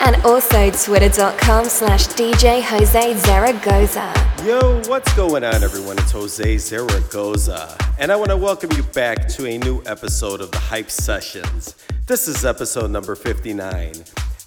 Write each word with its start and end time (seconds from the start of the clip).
And 0.00 0.16
also 0.24 0.70
twitter.com 0.70 1.64
slash 1.66 2.06
DJ 2.08 2.62
Jose 2.62 3.14
Zaragoza. 3.18 4.12
Yo, 4.44 4.80
what's 4.88 5.12
going 5.14 5.42
on, 5.42 5.62
everyone? 5.64 5.98
It's 5.98 6.12
Jose 6.12 6.58
Zaragoza, 6.58 7.76
and 7.98 8.12
I 8.12 8.16
want 8.16 8.30
to 8.30 8.36
welcome 8.36 8.70
you 8.72 8.82
back 8.84 9.26
to 9.28 9.46
a 9.46 9.58
new 9.58 9.82
episode 9.86 10.40
of 10.40 10.50
the 10.52 10.58
Hype 10.58 10.90
Sessions. 10.90 11.74
This 12.06 12.28
is 12.28 12.44
episode 12.44 12.90
number 12.90 13.14
59. 13.14 13.94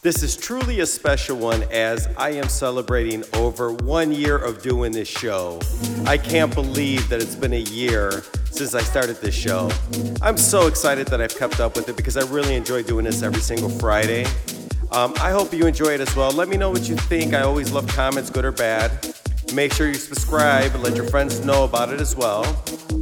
This 0.02 0.24
is 0.24 0.38
truly 0.38 0.80
a 0.80 0.86
special 0.86 1.36
one 1.36 1.64
as 1.72 2.08
I 2.16 2.30
am 2.30 2.48
celebrating 2.48 3.24
over 3.34 3.74
one 3.74 4.14
year 4.14 4.38
of 4.38 4.62
doing 4.62 4.94
this 4.94 5.10
show. 5.10 5.60
I 6.06 6.18
can't 6.18 6.54
believe 6.54 7.10
that 7.10 7.22
it's 7.22 7.36
been 7.36 7.52
a 7.54 7.58
year 7.60 8.24
since 8.52 8.76
I 8.76 8.82
started 8.82 9.18
this 9.18 9.36
show. 9.36 9.70
I'm 10.22 10.38
so 10.38 10.68
excited 10.68 11.08
that 11.08 11.20
I've 11.20 11.36
kept 11.36 11.60
up 11.60 11.76
with 11.76 11.90
it 11.90 11.98
because 11.98 12.16
I 12.16 12.26
really 12.32 12.56
enjoy 12.56 12.84
doing 12.84 13.04
this 13.04 13.22
every 13.24 13.42
single 13.42 13.70
Friday. 13.70 14.26
Um, 14.92 15.14
I 15.22 15.30
hope 15.30 15.54
you 15.54 15.68
enjoy 15.68 15.94
it 15.94 16.02
as 16.02 16.16
well. 16.16 16.32
Let 16.32 16.50
me 16.50 16.58
know 16.58 16.72
what 16.72 16.90
you 16.90 16.96
think. 16.96 17.34
I 17.34 17.42
always 17.42 17.72
love 17.72 17.88
comments, 17.88 18.30
good 18.30 18.44
or 18.44 18.52
bad. 18.52 18.92
Make 19.54 19.74
sure 19.74 19.88
you 19.88 19.96
subscribe 19.96 20.74
and 20.74 20.84
let 20.84 20.96
your 20.96 21.06
friends 21.06 21.44
know 21.46 21.64
about 21.64 21.94
it 21.94 22.02
as 22.02 22.16
well. 22.16 22.44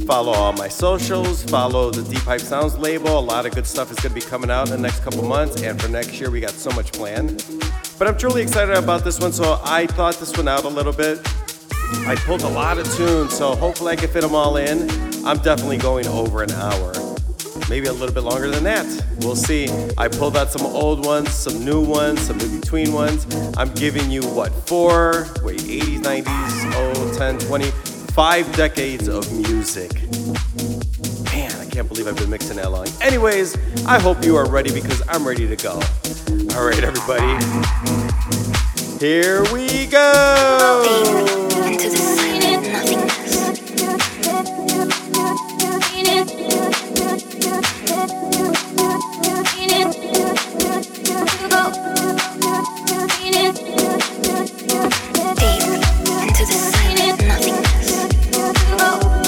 Follow 0.06 0.32
all 0.32 0.52
my 0.52 0.68
socials, 0.68 1.42
follow 1.44 1.90
the 1.90 2.02
Deep 2.02 2.22
Hype 2.22 2.40
Sounds 2.40 2.76
label. 2.76 3.18
A 3.18 3.20
lot 3.20 3.46
of 3.46 3.54
good 3.54 3.66
stuff 3.66 3.90
is 3.90 3.98
going 3.98 4.14
to 4.14 4.14
be 4.14 4.20
coming 4.20 4.50
out 4.50 4.68
in 4.70 4.76
the 4.76 4.80
next 4.80 5.00
couple 5.00 5.22
months, 5.22 5.62
and 5.62 5.80
for 5.80 5.88
next 5.88 6.18
year, 6.18 6.30
we 6.30 6.40
got 6.40 6.50
so 6.50 6.70
much 6.70 6.92
planned. 6.92 7.44
But 7.98 8.08
I'm 8.08 8.16
truly 8.16 8.42
excited 8.42 8.76
about 8.76 9.04
this 9.04 9.18
one, 9.18 9.32
so 9.32 9.60
I 9.64 9.86
thought 9.86 10.14
this 10.14 10.34
one 10.36 10.48
out 10.48 10.64
a 10.64 10.68
little 10.68 10.92
bit. 10.92 11.20
I 12.06 12.16
pulled 12.24 12.42
a 12.42 12.48
lot 12.48 12.78
of 12.78 12.90
tunes, 12.96 13.36
so 13.36 13.54
hopefully 13.54 13.92
I 13.92 13.96
can 13.96 14.08
fit 14.08 14.22
them 14.22 14.34
all 14.34 14.56
in. 14.56 14.90
I'm 15.26 15.38
definitely 15.38 15.78
going 15.78 16.06
over 16.06 16.42
an 16.42 16.50
hour 16.52 17.07
maybe 17.68 17.86
a 17.86 17.92
little 17.92 18.14
bit 18.14 18.22
longer 18.22 18.50
than 18.50 18.64
that. 18.64 18.86
We'll 19.20 19.36
see. 19.36 19.68
I 19.96 20.08
pulled 20.08 20.36
out 20.36 20.50
some 20.50 20.66
old 20.66 21.04
ones, 21.04 21.30
some 21.30 21.64
new 21.64 21.80
ones, 21.82 22.20
some 22.20 22.40
in 22.40 22.60
between 22.60 22.92
ones. 22.92 23.26
I'm 23.56 23.72
giving 23.74 24.10
you 24.10 24.22
what, 24.22 24.52
four, 24.66 25.26
wait, 25.42 25.60
80s, 25.60 26.00
90s, 26.00 26.72
oh, 26.74 27.14
10, 27.16 27.38
20, 27.38 27.70
five 28.12 28.50
decades 28.56 29.08
of 29.08 29.30
music. 29.32 29.92
Man, 31.32 31.52
I 31.60 31.66
can't 31.70 31.88
believe 31.88 32.08
I've 32.08 32.16
been 32.16 32.30
mixing 32.30 32.56
that 32.56 32.70
long. 32.70 32.88
Anyways, 33.00 33.56
I 33.86 33.98
hope 34.00 34.24
you 34.24 34.36
are 34.36 34.48
ready 34.48 34.72
because 34.72 35.02
I'm 35.08 35.26
ready 35.26 35.46
to 35.46 35.56
go. 35.56 35.80
All 36.56 36.64
right, 36.66 36.82
everybody. 36.82 37.44
Here 38.98 39.44
we 39.52 39.86
go. 39.86 40.84
Deep 47.78 47.86
into 56.22 56.44
the 56.44 56.58
silent 56.72 57.18
nothingness. 57.28 59.27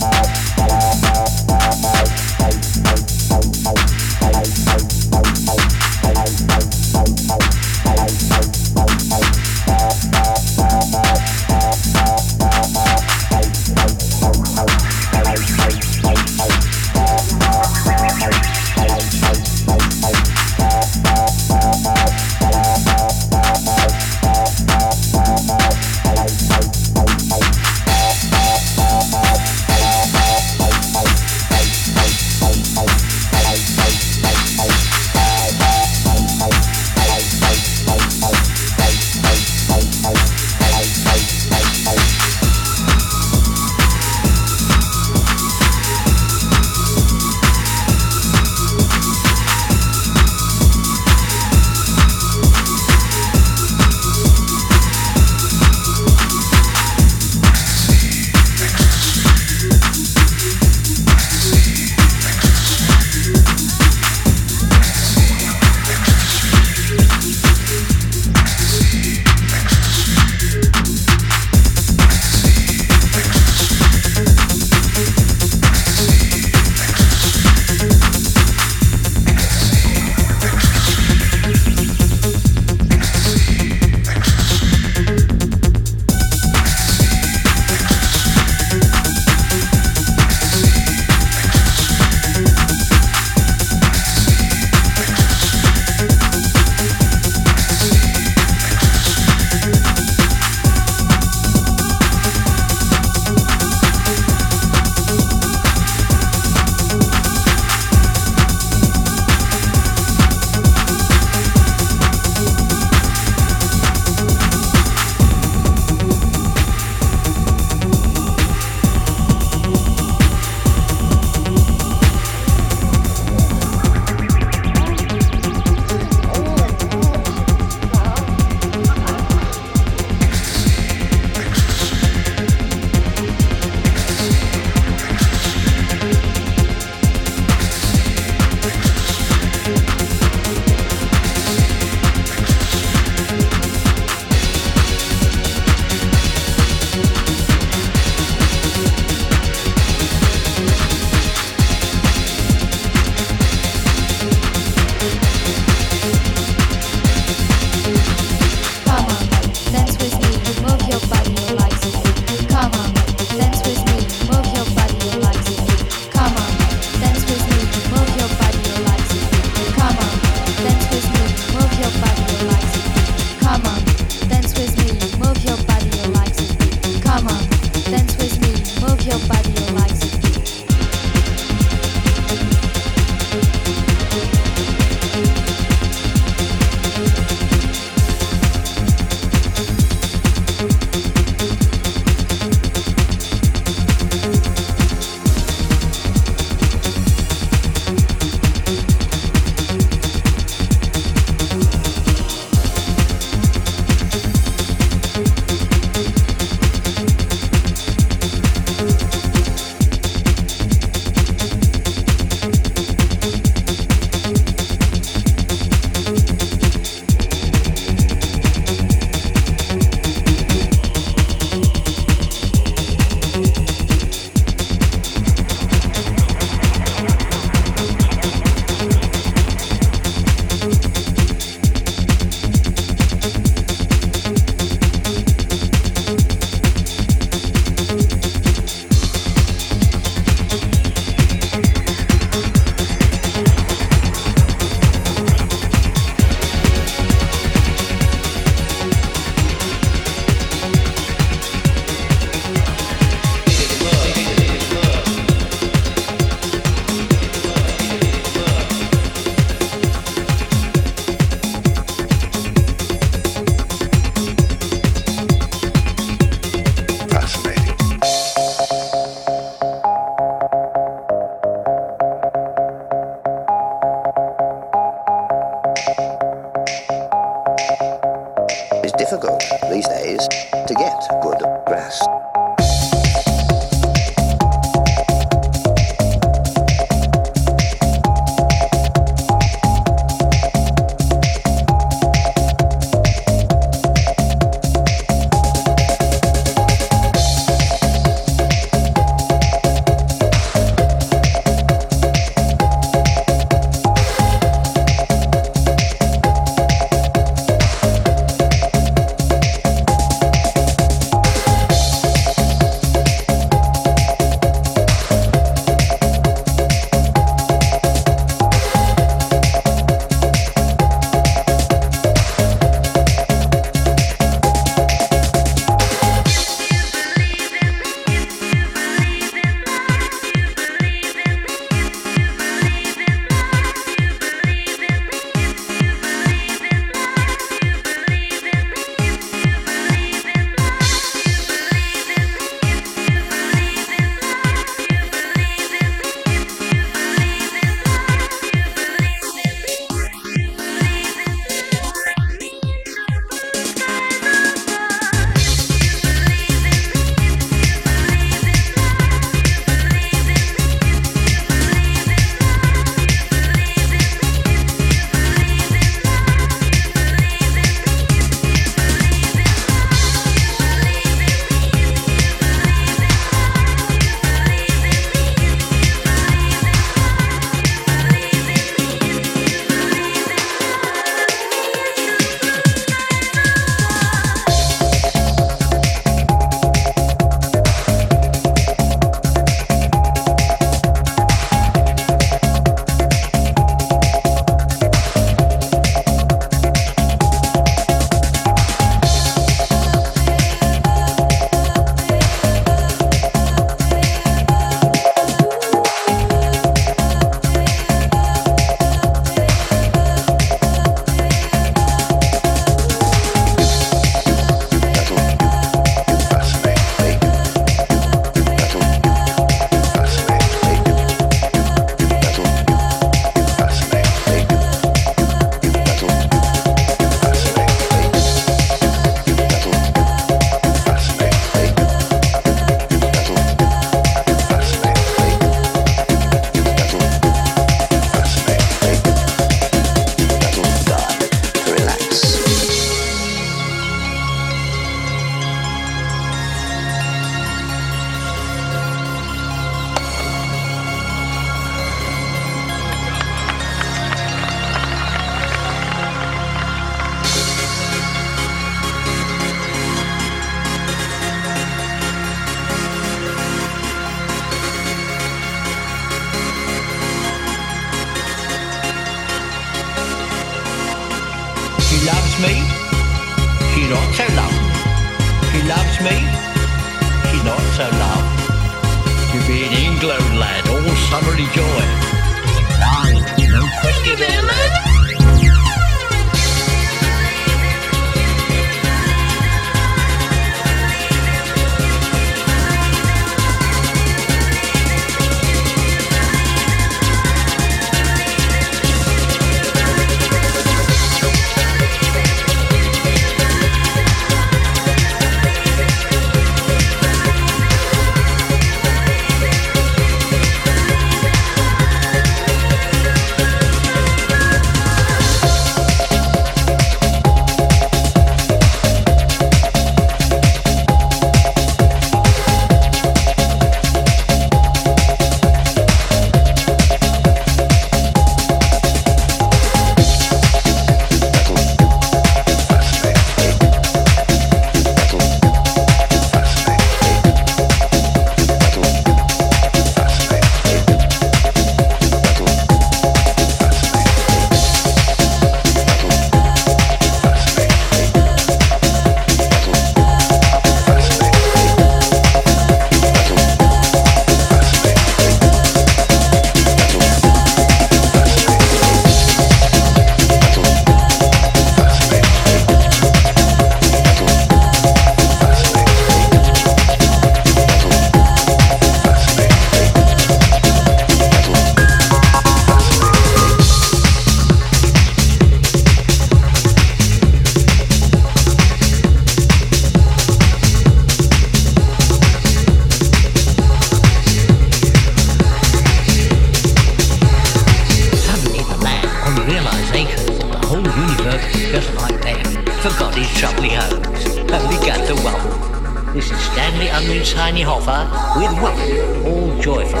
Unwin's 597.04 597.34
Tiny 597.34 597.60
Hoffer 597.60 598.08
with 598.40 598.50
Wobble, 598.62 599.26
all 599.26 599.60
joyful. 599.60 600.00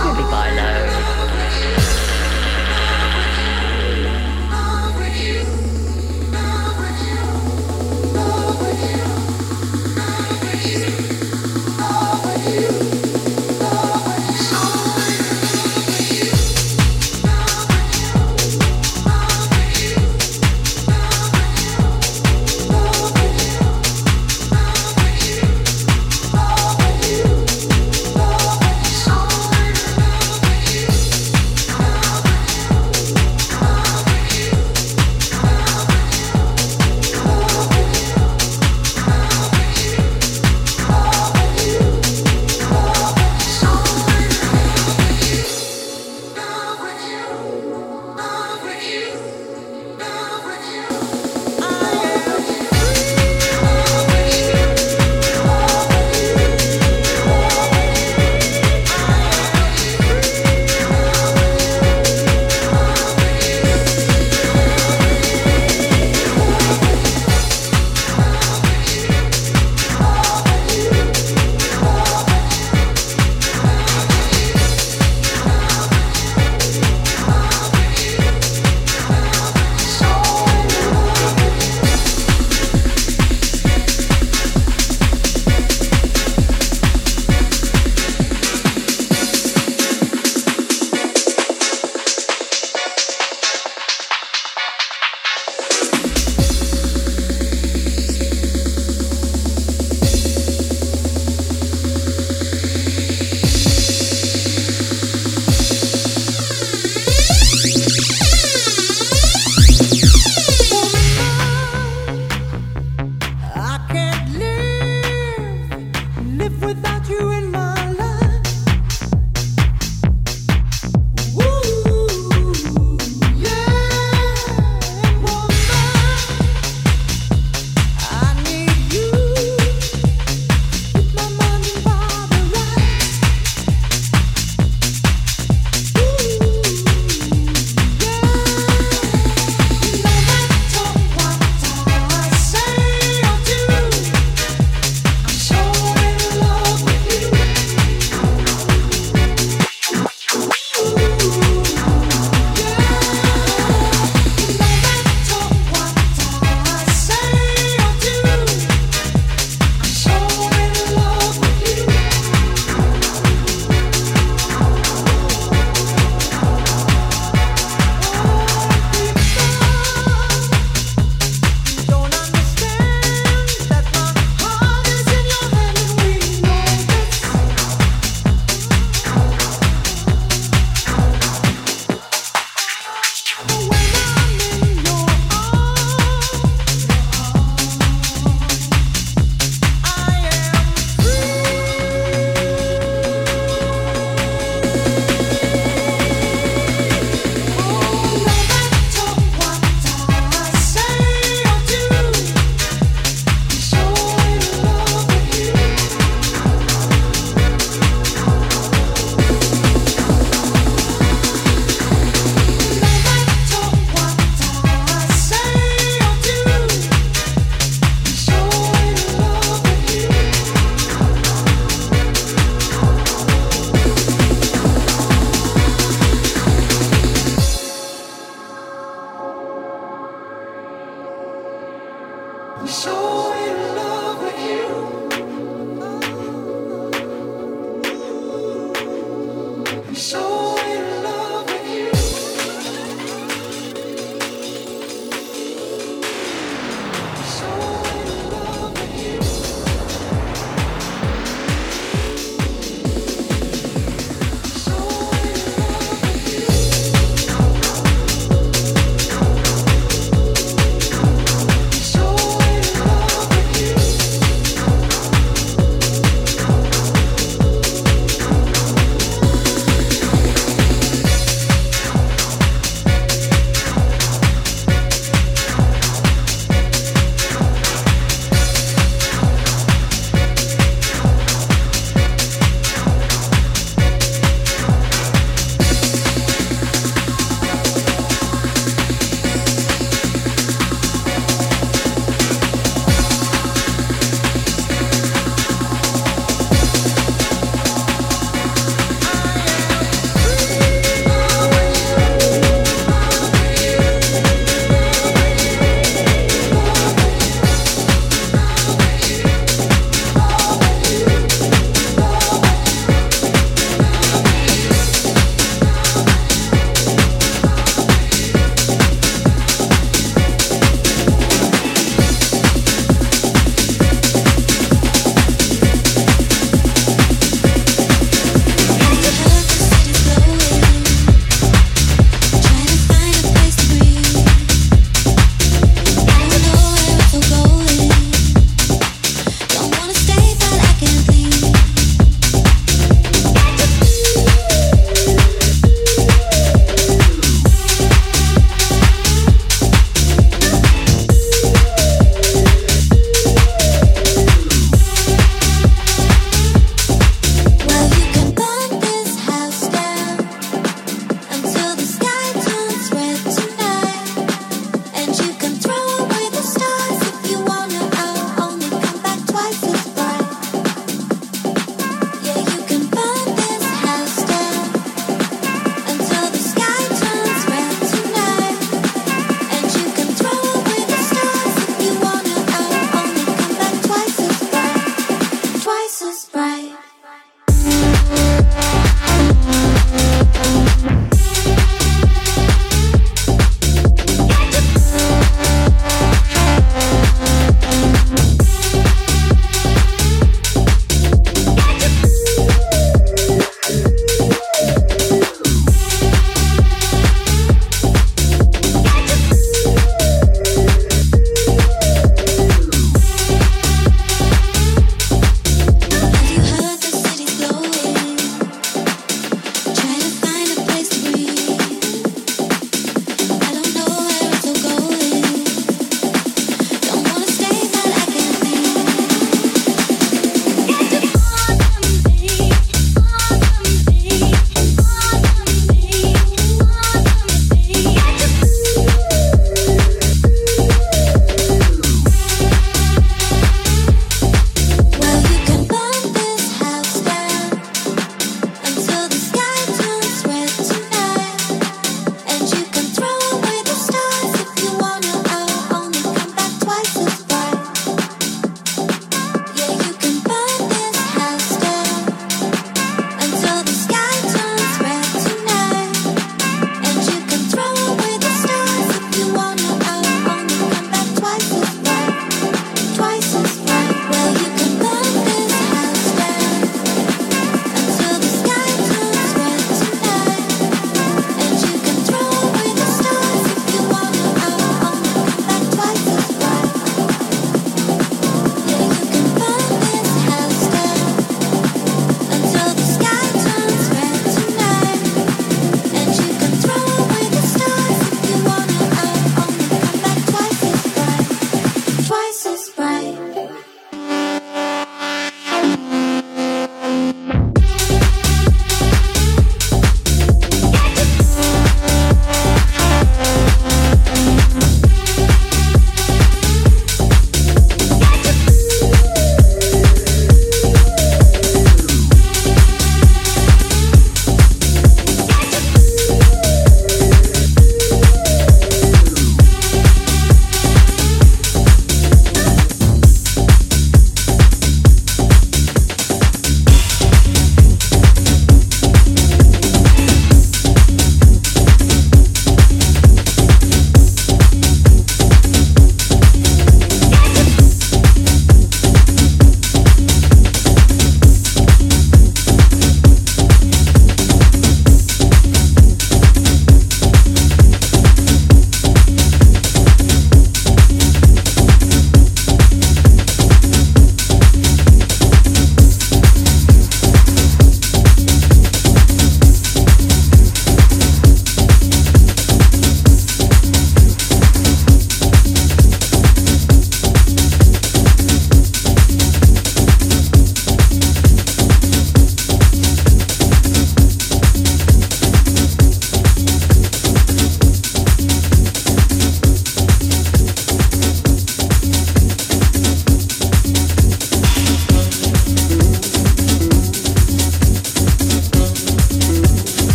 Goodbye, 0.00 0.54
low. 0.54 1.23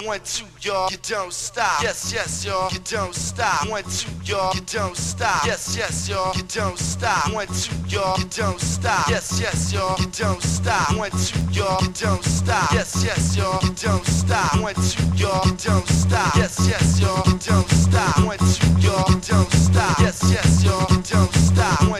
Stop. 0.00 0.06
One, 0.06 0.20
two, 0.24 0.46
y'all, 0.60 0.90
you 0.90 0.96
don't 1.02 1.32
stop. 1.32 1.82
Yes, 1.82 2.12
yes, 2.12 2.44
y'all, 2.44 2.70
you 2.72 2.78
don't 2.84 3.14
stop. 3.14 3.68
One, 3.68 3.82
two, 3.84 4.10
y'all, 4.24 4.54
you 4.54 4.60
don't 4.62 4.96
stop. 4.96 5.46
Yes, 5.46 5.76
yes, 5.76 6.08
y'all, 6.08 6.34
you 6.36 6.42
don't 6.42 6.78
stop. 6.78 7.32
One, 7.32 7.46
two, 7.46 7.74
y'all, 7.88 8.18
you 8.18 8.24
don't 8.24 8.60
stop. 8.60 9.08
Yes, 9.08 9.40
yes, 9.40 9.72
y'all, 9.72 9.96
you 9.98 10.06
don't 10.06 10.42
stop. 10.42 10.96
One, 10.96 11.10
two, 11.10 11.38
y'all, 11.52 11.82
you 11.82 11.92
don't 11.92 12.24
stop. 12.24 12.72
Yes, 12.72 13.02
yes, 13.04 13.36
y'all, 13.36 13.58
you 13.62 13.72
don't 13.74 14.06
stop. 14.06 14.60
One, 14.60 14.74
two, 14.74 15.04
y'all, 15.16 15.46
you 15.46 15.56
don't 15.56 15.88
stop. 15.88 16.34
Yes, 16.36 16.58
yes, 16.68 17.00
y'all, 17.00 17.22
you 17.26 17.38
don't 17.38 17.68
stop. 17.70 18.24
One, 18.24 18.38
two, 18.38 18.68
y'all, 18.80 19.04
you 19.10 19.20
don't 19.20 19.52
stop. 19.52 19.98
Yes, 20.00 20.22
yes, 20.30 20.64
y'all, 20.64 20.86
you 20.90 21.02
don't 21.02 21.34
stop. 21.34 21.88
One, 21.90 21.99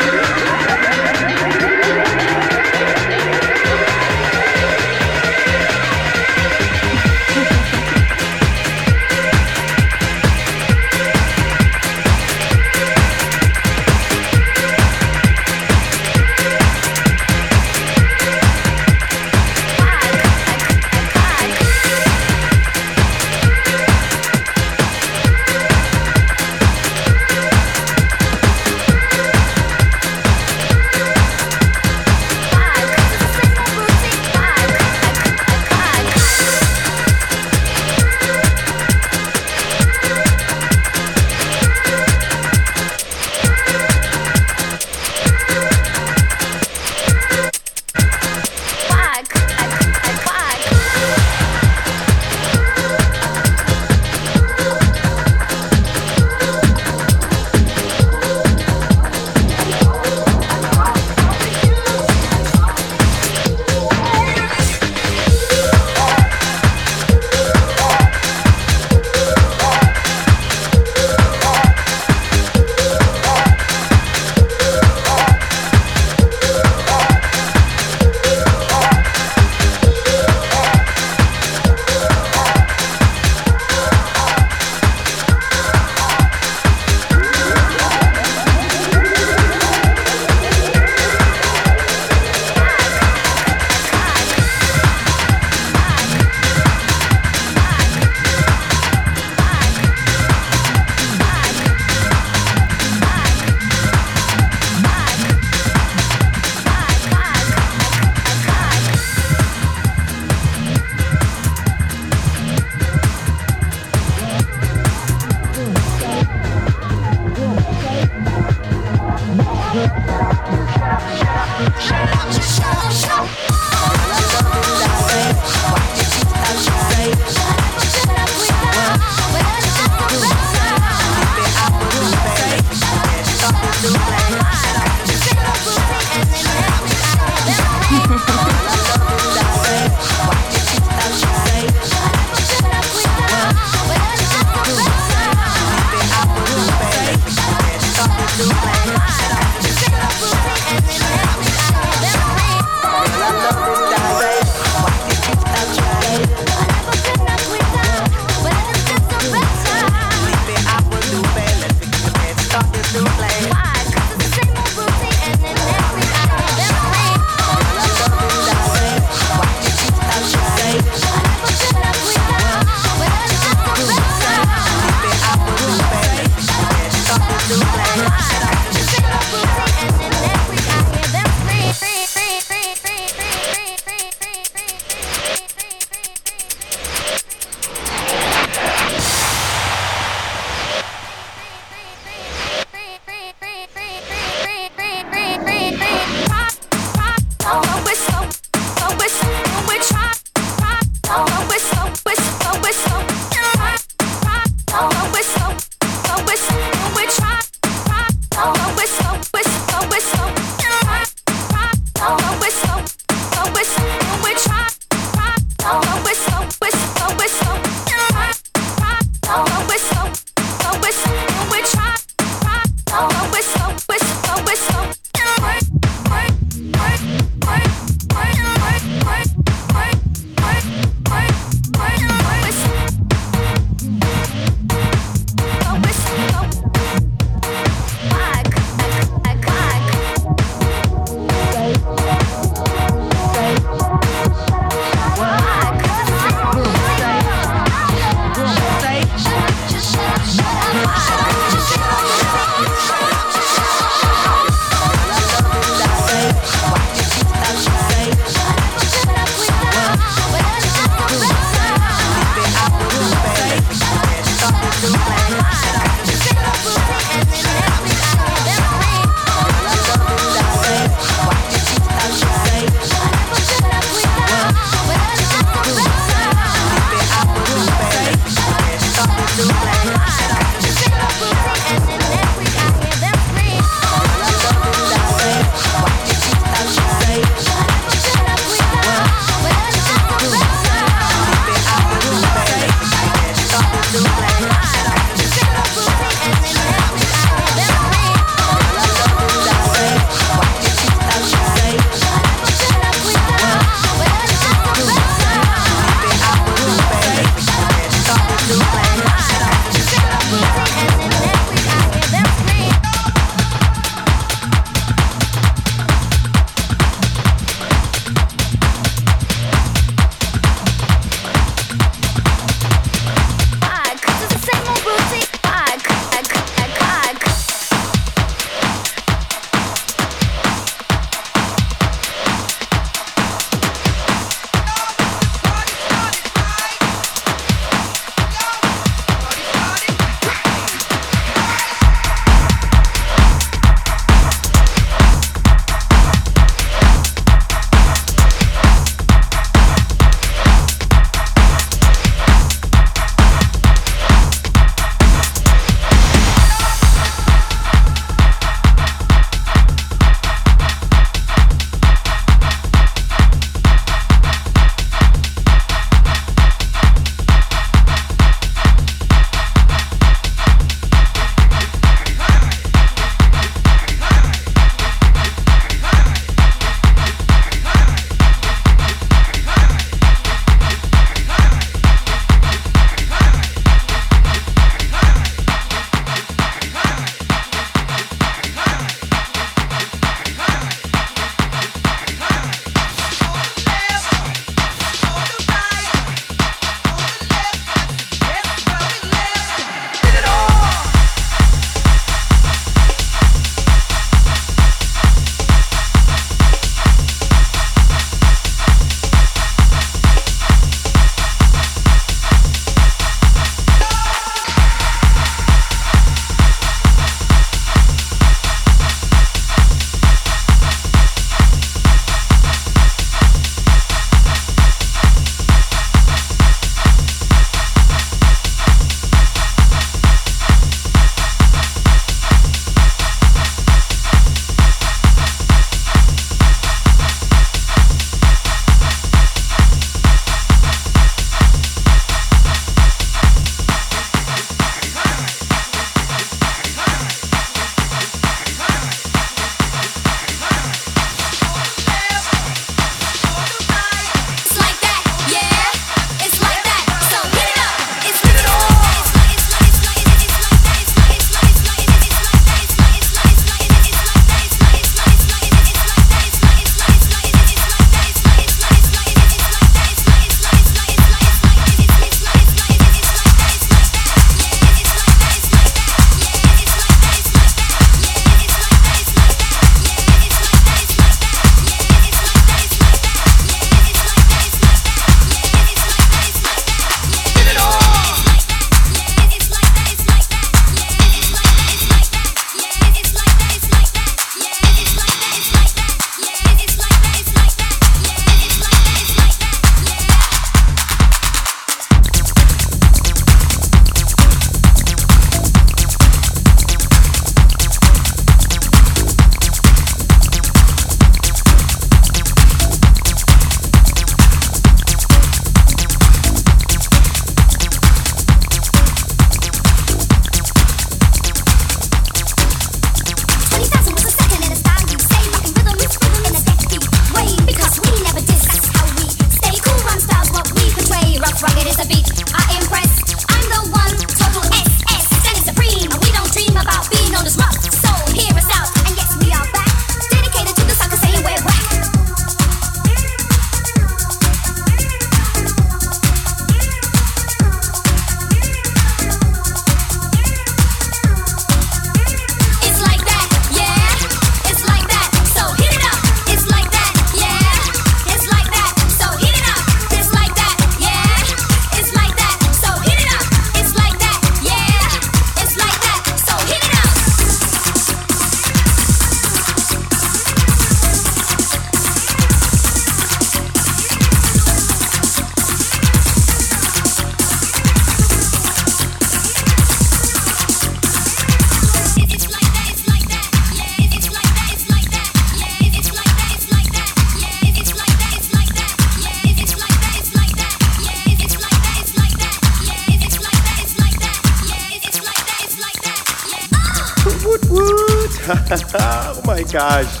gosh. 599.52 600.00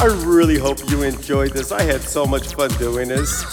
I 0.00 0.06
really 0.26 0.58
hope 0.58 0.78
you 0.90 1.02
enjoyed 1.02 1.52
this. 1.52 1.72
I 1.72 1.82
had 1.82 2.02
so 2.02 2.26
much 2.26 2.54
fun 2.54 2.70
doing 2.78 3.08
this. 3.08 3.44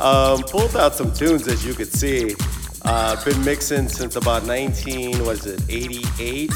Um, 0.00 0.42
pulled 0.42 0.76
out 0.76 0.94
some 0.94 1.12
tunes 1.12 1.46
as 1.46 1.64
you 1.64 1.74
could 1.74 1.92
see. 1.92 2.34
Uh, 2.82 3.22
been 3.24 3.44
mixing 3.44 3.88
since 3.88 4.16
about 4.16 4.44
19, 4.46 5.24
was 5.24 5.46
it 5.46 5.62
88? 5.68 6.50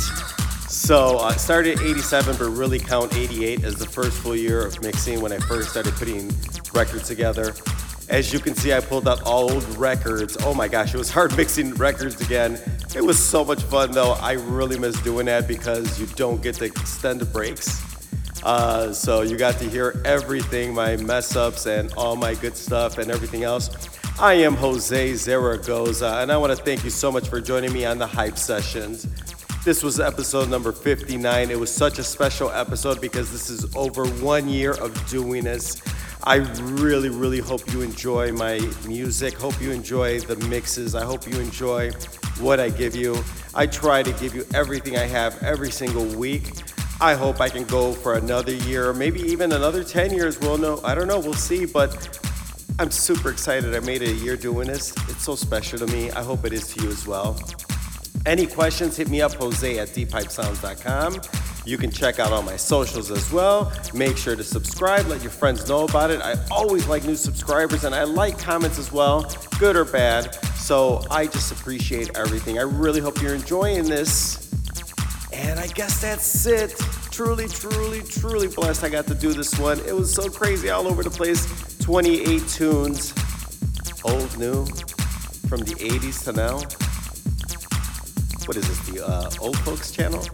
So 0.68 1.18
I 1.18 1.28
uh, 1.28 1.32
started 1.34 1.80
87, 1.80 2.36
but 2.36 2.48
really 2.48 2.78
count 2.78 3.14
88 3.14 3.62
as 3.62 3.76
the 3.76 3.86
first 3.86 4.18
full 4.18 4.34
year 4.34 4.66
of 4.66 4.82
mixing 4.82 5.20
when 5.20 5.32
I 5.32 5.38
first 5.38 5.70
started 5.70 5.94
putting 5.94 6.32
records 6.72 7.06
together. 7.06 7.54
As 8.08 8.32
you 8.32 8.38
can 8.38 8.54
see, 8.54 8.72
I 8.72 8.80
pulled 8.80 9.06
out 9.06 9.22
all 9.22 9.52
old 9.52 9.64
records. 9.76 10.36
Oh 10.40 10.54
my 10.54 10.66
gosh, 10.66 10.92
it 10.92 10.98
was 10.98 11.10
hard 11.10 11.36
mixing 11.36 11.74
records 11.74 12.20
again. 12.20 12.58
It 12.96 13.04
was 13.04 13.22
so 13.22 13.44
much 13.44 13.62
fun 13.62 13.92
though. 13.92 14.12
I 14.12 14.32
really 14.32 14.78
miss 14.78 15.00
doing 15.02 15.26
that 15.26 15.46
because 15.46 16.00
you 16.00 16.06
don't 16.16 16.42
get 16.42 16.56
to 16.56 16.64
extend 16.64 17.20
the 17.20 17.26
breaks. 17.26 17.93
Uh, 18.44 18.92
so 18.92 19.22
you 19.22 19.38
got 19.38 19.58
to 19.58 19.68
hear 19.68 20.00
everything, 20.04 20.74
my 20.74 20.96
mess 20.98 21.34
ups 21.34 21.66
and 21.66 21.90
all 21.96 22.14
my 22.14 22.34
good 22.34 22.56
stuff 22.56 22.98
and 22.98 23.10
everything 23.10 23.42
else. 23.42 23.70
I 24.20 24.34
am 24.34 24.54
Jose 24.54 25.14
Zaragoza, 25.14 26.18
and 26.20 26.30
I 26.30 26.36
want 26.36 26.56
to 26.56 26.62
thank 26.62 26.84
you 26.84 26.90
so 26.90 27.10
much 27.10 27.28
for 27.28 27.40
joining 27.40 27.72
me 27.72 27.84
on 27.86 27.98
the 27.98 28.06
Hype 28.06 28.36
Sessions. 28.36 29.08
This 29.64 29.82
was 29.82 29.98
episode 29.98 30.50
number 30.50 30.72
59. 30.72 31.50
It 31.50 31.58
was 31.58 31.74
such 31.74 31.98
a 31.98 32.04
special 32.04 32.50
episode 32.50 33.00
because 33.00 33.32
this 33.32 33.48
is 33.48 33.74
over 33.74 34.06
one 34.22 34.46
year 34.46 34.72
of 34.72 34.94
doing 35.08 35.44
this. 35.44 35.80
I 36.22 36.36
really, 36.76 37.08
really 37.08 37.40
hope 37.40 37.72
you 37.72 37.80
enjoy 37.80 38.30
my 38.32 38.60
music. 38.86 39.34
Hope 39.34 39.58
you 39.60 39.70
enjoy 39.72 40.20
the 40.20 40.36
mixes. 40.48 40.94
I 40.94 41.02
hope 41.04 41.26
you 41.26 41.40
enjoy 41.40 41.92
what 42.40 42.60
I 42.60 42.68
give 42.68 42.94
you. 42.94 43.16
I 43.54 43.66
try 43.66 44.02
to 44.02 44.12
give 44.12 44.34
you 44.34 44.46
everything 44.54 44.96
I 44.96 45.06
have 45.06 45.42
every 45.42 45.70
single 45.70 46.04
week. 46.04 46.52
I 47.00 47.14
hope 47.14 47.40
I 47.40 47.48
can 47.48 47.64
go 47.64 47.92
for 47.92 48.14
another 48.14 48.54
year, 48.54 48.92
maybe 48.92 49.20
even 49.20 49.52
another 49.52 49.84
10 49.84 50.12
years. 50.12 50.38
We'll 50.40 50.58
know. 50.58 50.80
I 50.84 50.94
don't 50.94 51.08
know. 51.08 51.18
We'll 51.18 51.34
see. 51.34 51.66
But 51.66 52.18
I'm 52.78 52.90
super 52.90 53.30
excited. 53.30 53.74
I 53.74 53.80
made 53.80 54.02
it 54.02 54.10
a 54.10 54.14
year 54.14 54.36
doing 54.36 54.68
this. 54.68 54.92
It's 55.08 55.22
so 55.22 55.34
special 55.34 55.78
to 55.80 55.86
me. 55.88 56.10
I 56.10 56.22
hope 56.22 56.44
it 56.44 56.52
is 56.52 56.68
to 56.74 56.82
you 56.82 56.88
as 56.88 57.06
well. 57.06 57.38
Any 58.26 58.46
questions, 58.46 58.96
hit 58.96 59.10
me 59.10 59.20
up, 59.20 59.34
Jose 59.34 59.78
at 59.78 59.88
deephypesounds.com. 59.88 61.20
You 61.66 61.78
can 61.78 61.90
check 61.90 62.18
out 62.18 62.32
all 62.32 62.42
my 62.42 62.56
socials 62.56 63.10
as 63.10 63.30
well. 63.30 63.72
Make 63.92 64.16
sure 64.16 64.34
to 64.34 64.44
subscribe, 64.44 65.06
let 65.06 65.22
your 65.22 65.30
friends 65.30 65.68
know 65.68 65.84
about 65.84 66.10
it. 66.10 66.22
I 66.22 66.36
always 66.50 66.86
like 66.86 67.04
new 67.04 67.16
subscribers 67.16 67.84
and 67.84 67.94
I 67.94 68.04
like 68.04 68.38
comments 68.38 68.78
as 68.78 68.92
well, 68.92 69.30
good 69.58 69.76
or 69.76 69.84
bad. 69.84 70.34
So 70.56 71.04
I 71.10 71.26
just 71.26 71.52
appreciate 71.52 72.16
everything. 72.16 72.58
I 72.58 72.62
really 72.62 73.00
hope 73.00 73.20
you're 73.20 73.34
enjoying 73.34 73.84
this. 73.84 74.53
And 75.34 75.58
I 75.58 75.66
guess 75.66 76.00
that's 76.00 76.46
it. 76.46 76.76
Truly, 77.10 77.48
truly, 77.48 78.02
truly 78.02 78.48
blessed 78.48 78.84
I 78.84 78.88
got 78.88 79.06
to 79.08 79.14
do 79.14 79.32
this 79.32 79.58
one. 79.58 79.80
It 79.80 79.94
was 79.94 80.12
so 80.12 80.28
crazy 80.28 80.70
all 80.70 80.86
over 80.86 81.02
the 81.02 81.10
place. 81.10 81.46
28 81.80 82.48
tunes, 82.48 83.12
old, 84.04 84.38
new, 84.38 84.64
from 85.48 85.60
the 85.60 85.74
80s 85.74 86.24
to 86.24 86.32
now. 86.32 86.58
What 88.46 88.56
is 88.56 88.68
this, 88.68 88.88
the 88.88 89.06
uh, 89.06 89.30
old 89.40 89.58
folks 89.58 89.90
channel? 89.90 90.24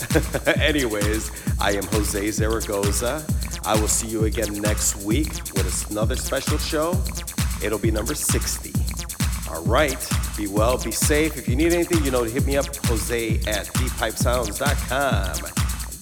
Anyways, 0.61 1.31
I 1.61 1.73
am 1.73 1.85
Jose 1.85 2.31
Zaragoza. 2.31 3.25
I 3.65 3.81
will 3.81 3.89
see 3.89 4.09
you 4.09 4.25
again 4.25 4.53
next 4.61 4.97
week 5.05 5.33
with 5.55 5.91
another 5.91 6.17
special 6.17 6.59
show. 6.59 7.01
It'll 7.63 7.79
be 7.79 7.91
number 7.91 8.15
60. 8.15 8.90
All 9.51 9.65
right. 9.65 9.99
Be 10.37 10.47
well, 10.47 10.79
be 10.79 10.93
safe. 10.93 11.37
If 11.37 11.49
you 11.49 11.57
need 11.57 11.73
anything, 11.73 12.05
you 12.05 12.11
know, 12.11 12.25
to 12.25 12.31
hit 12.31 12.47
me 12.47 12.57
up, 12.57 12.67
Jose 12.87 13.35
at 13.47 13.67
deephypesounds.com. 13.67 15.51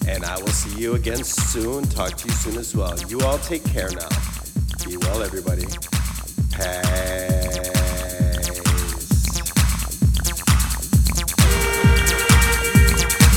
And 0.07 0.23
I 0.23 0.39
will 0.39 0.47
see 0.47 0.79
you 0.79 0.95
again 0.95 1.23
soon. 1.23 1.83
Talk 1.85 2.15
to 2.15 2.27
you 2.27 2.33
soon 2.33 2.57
as 2.57 2.75
well. 2.75 2.97
You 3.07 3.21
all 3.21 3.39
take 3.39 3.63
care 3.65 3.89
now. 3.89 4.09
Be 4.85 4.97
well, 4.97 5.23
everybody. 5.23 5.65
Peace. 6.59 6.99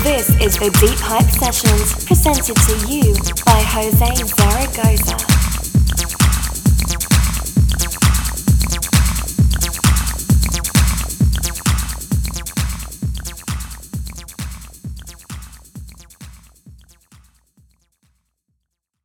This 0.02 0.28
is 0.40 0.58
the 0.58 0.70
Deep 0.80 0.98
Hype 0.98 1.30
Sessions 1.30 2.04
presented 2.06 2.56
to 2.56 2.74
you 2.92 3.14
by 3.44 3.62
Jose 3.62 4.14
Zaragoza. 4.24 5.41